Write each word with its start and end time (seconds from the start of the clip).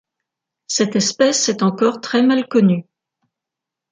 Cette 0.65 0.95
espèce 0.95 1.47
est 1.47 1.61
encore 1.61 2.01
très 2.01 2.23
mal 2.23 2.47
connue. 2.47 2.87